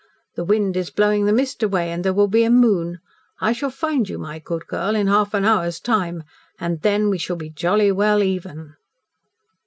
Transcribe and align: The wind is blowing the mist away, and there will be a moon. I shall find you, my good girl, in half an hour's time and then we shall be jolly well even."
The 0.33 0.43
wind 0.43 0.75
is 0.77 0.89
blowing 0.89 1.27
the 1.27 1.31
mist 1.31 1.61
away, 1.61 1.91
and 1.91 2.03
there 2.03 2.11
will 2.11 2.27
be 2.27 2.43
a 2.43 2.49
moon. 2.49 2.99
I 3.39 3.53
shall 3.53 3.69
find 3.69 4.09
you, 4.09 4.17
my 4.17 4.39
good 4.39 4.65
girl, 4.65 4.95
in 4.95 5.05
half 5.05 5.35
an 5.35 5.45
hour's 5.45 5.79
time 5.79 6.23
and 6.59 6.81
then 6.81 7.11
we 7.11 7.19
shall 7.19 7.35
be 7.35 7.51
jolly 7.51 7.91
well 7.91 8.23
even." 8.23 8.77